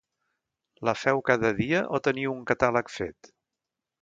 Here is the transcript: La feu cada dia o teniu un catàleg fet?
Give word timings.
La 0.89 0.95
feu 1.01 1.21
cada 1.27 1.51
dia 1.61 1.83
o 1.99 2.01
teniu 2.09 2.35
un 2.39 2.43
catàleg 2.53 2.91
fet? 2.97 3.31